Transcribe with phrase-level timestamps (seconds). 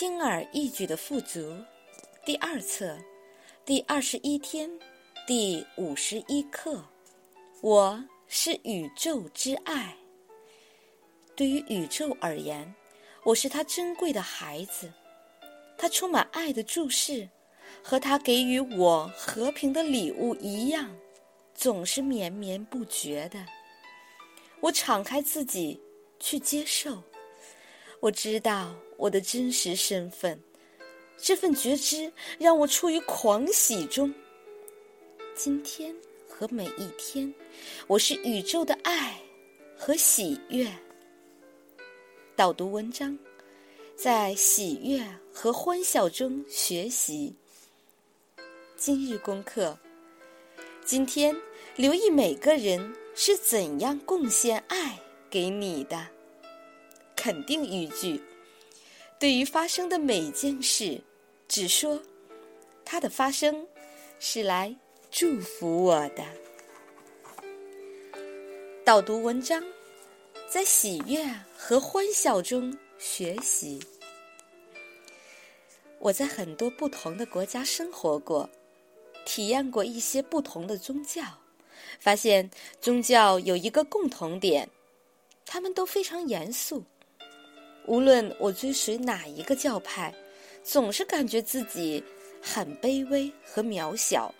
[0.00, 1.54] 轻而易举的富足，
[2.24, 2.96] 第二册，
[3.66, 4.70] 第二十一天，
[5.26, 6.82] 第五十一课。
[7.60, 9.94] 我是宇宙之爱。
[11.36, 12.74] 对于宇宙而言，
[13.24, 14.90] 我是他珍贵的孩子。
[15.76, 17.28] 他充满爱的注视，
[17.82, 20.96] 和他给予我和平的礼物一样，
[21.54, 23.44] 总是绵绵不绝的。
[24.60, 25.78] 我敞开自己
[26.18, 27.02] 去接受。
[28.00, 30.38] 我知道我的真实身份，
[31.16, 34.12] 这份觉知让我处于狂喜中。
[35.34, 35.96] 今天
[36.28, 37.34] 和每一天，
[37.86, 39.18] 我是宇宙的爱
[39.74, 40.70] 和喜悦。
[42.36, 43.18] 导读文章，
[43.96, 47.34] 在喜悦和欢笑中学习。
[48.76, 49.78] 今日功课：
[50.84, 51.34] 今天
[51.74, 56.06] 留意每个人是怎样贡献爱给你的。
[57.16, 58.20] 肯定语句，
[59.20, 60.98] 对于发生的每件事，
[61.46, 62.02] 只说
[62.86, 63.66] 它的发生
[64.18, 64.74] 是来
[65.10, 66.24] 祝福我的。
[68.82, 69.62] 导读文章，
[70.48, 71.22] 在喜悦
[71.54, 73.78] 和欢笑中学习。
[75.98, 78.48] 我在很多不同的国家生活过，
[79.26, 81.22] 体验过一些不同的宗教，
[81.98, 82.50] 发现
[82.80, 84.66] 宗教有一个共同点，
[85.44, 86.82] 他们都非常严肃。
[87.86, 90.14] 无论我追随哪一个教派，
[90.62, 92.02] 总是感觉自己
[92.40, 94.32] 很卑微和渺小。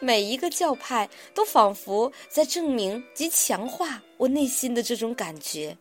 [0.00, 5.76] 每一个教派都仿佛在证明及强化我内心的这种感觉。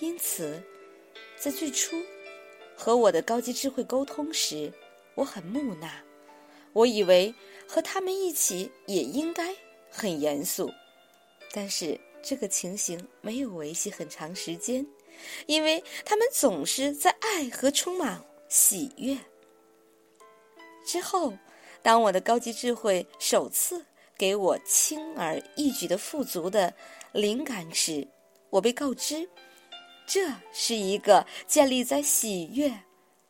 [0.00, 0.60] 因此，
[1.36, 1.96] 在最初
[2.76, 4.72] 和我的高级智慧沟通时，
[5.14, 5.88] 我很木讷。
[6.72, 7.32] 我以为
[7.68, 9.54] 和他们一起也应该
[9.88, 10.68] 很严肃，
[11.52, 14.84] 但是这个情形没有维系很长时间。
[15.46, 19.16] 因为他们总是在爱和充满喜悦。
[20.84, 21.32] 之后，
[21.82, 23.84] 当我的高级智慧首次
[24.16, 26.72] 给我轻而易举的富足的
[27.12, 28.06] 灵感时，
[28.50, 29.28] 我被告知，
[30.06, 32.72] 这是一个建立在喜悦、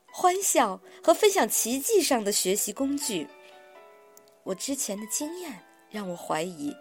[0.06, 3.26] 欢笑和分享奇迹上的学习工具。
[4.42, 6.75] 我之前的经验让我怀疑，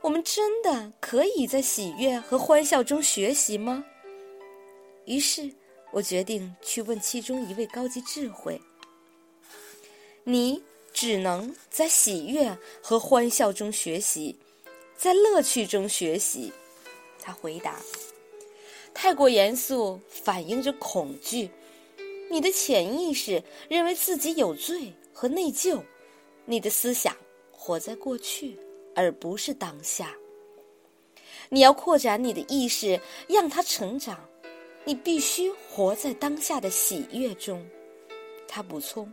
[0.00, 3.84] 我们真的可以在喜悦和欢笑中学习吗？
[5.06, 5.50] 于是
[5.92, 8.60] 我决定去问其中一位高级智慧
[10.24, 14.36] ：“你只能在喜悦和欢笑中学习，
[14.96, 16.52] 在乐趣中学习。”
[17.20, 17.80] 他回答
[18.92, 21.50] ：“太过严肃反映着恐惧，
[22.30, 25.80] 你的潜意识认为自己有罪和内疚，
[26.44, 27.16] 你的思想
[27.52, 28.58] 活在过去
[28.94, 30.14] 而不是当下。
[31.50, 34.18] 你要扩展你的意识，让它成长。”
[34.86, 37.64] 你必须活在当下的喜悦中，
[38.46, 39.10] 他补充。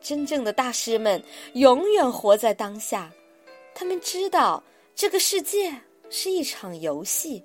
[0.00, 1.22] 真正的大师们
[1.52, 3.12] 永远活在当下，
[3.74, 5.72] 他们知道这个世界
[6.08, 7.44] 是一场游戏，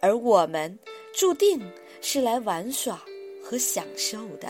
[0.00, 0.78] 而我们
[1.12, 1.60] 注定
[2.00, 3.02] 是来玩耍
[3.42, 4.48] 和享受的。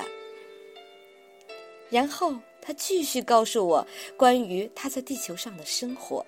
[1.88, 3.86] 然后他继续告诉我
[4.18, 6.24] 关于他在地球上的生活。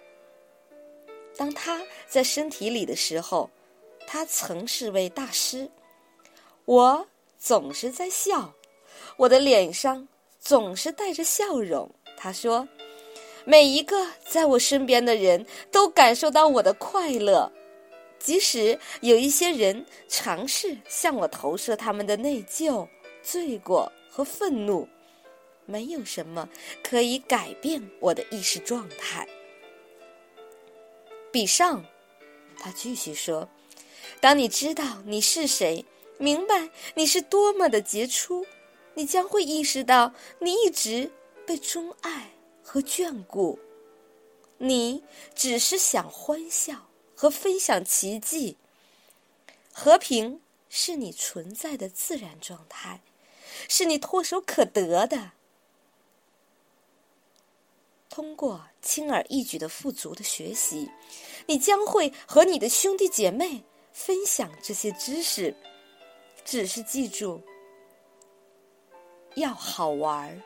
[1.36, 3.50] 当他在身体里的时候。
[4.06, 5.68] 他曾是位大师，
[6.66, 7.06] 我
[7.38, 8.52] 总是在笑，
[9.16, 10.06] 我的脸上
[10.38, 11.90] 总是带着笑容。
[12.16, 12.66] 他说
[13.44, 17.50] ：“每一个在我身边的人都感受到我的快乐，
[18.18, 22.86] 即使有一些人尝试向我投射他们的内疚、
[23.22, 24.88] 罪过和愤怒，
[25.66, 26.48] 没有什么
[26.82, 29.26] 可以改变我的意识状态。”
[31.32, 31.84] 比上，
[32.58, 33.48] 他继续说。
[34.24, 35.84] 当你知道你是谁，
[36.16, 38.46] 明白你是多么的杰出，
[38.94, 41.12] 你将会意识到你一直
[41.46, 43.58] 被钟爱和眷顾。
[44.56, 45.04] 你
[45.34, 48.56] 只是想欢笑和分享奇迹。
[49.70, 53.02] 和平是你存在的自然状态，
[53.68, 55.32] 是你唾手可得的。
[58.08, 60.90] 通过轻而易举的富足的学习，
[61.44, 63.64] 你将会和你的兄弟姐妹。
[63.94, 65.54] 分享这些知识，
[66.44, 67.40] 只是记住
[69.36, 70.42] 要好玩儿。